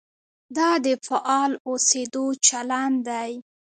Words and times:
دا 0.57 0.69
د 0.85 0.87
فعال 1.07 1.51
اوسېدو 1.67 2.25
چلند 2.47 2.97
دی. 3.09 3.31